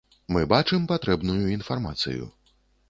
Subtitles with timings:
[0.35, 2.23] Мы бачым патрэбную інфармацыю.